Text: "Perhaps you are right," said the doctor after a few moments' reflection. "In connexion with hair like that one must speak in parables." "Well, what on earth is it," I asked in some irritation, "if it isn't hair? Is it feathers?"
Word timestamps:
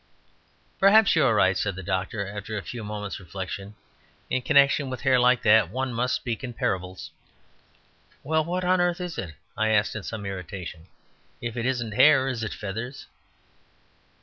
"Perhaps 0.79 1.15
you 1.15 1.23
are 1.27 1.35
right," 1.35 1.55
said 1.55 1.75
the 1.75 1.83
doctor 1.83 2.25
after 2.27 2.57
a 2.57 2.63
few 2.63 2.83
moments' 2.83 3.19
reflection. 3.19 3.75
"In 4.31 4.41
connexion 4.41 4.89
with 4.89 5.01
hair 5.01 5.19
like 5.19 5.43
that 5.43 5.69
one 5.69 5.93
must 5.93 6.15
speak 6.15 6.43
in 6.43 6.53
parables." 6.53 7.11
"Well, 8.23 8.43
what 8.43 8.63
on 8.65 8.81
earth 8.81 8.99
is 8.99 9.19
it," 9.19 9.35
I 9.55 9.69
asked 9.69 9.95
in 9.95 10.01
some 10.01 10.25
irritation, 10.25 10.87
"if 11.39 11.55
it 11.55 11.67
isn't 11.67 11.91
hair? 11.91 12.27
Is 12.27 12.43
it 12.43 12.51
feathers?" 12.51 13.05